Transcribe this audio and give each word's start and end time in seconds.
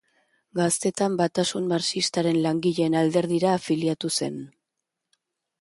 Gaztetan 0.59 1.17
Batasun 1.19 1.67
Marxistaren 1.73 2.41
Langileen 2.47 2.97
Alderdira 3.03 3.55
afiliatu 3.59 4.15
zen. 4.17 4.45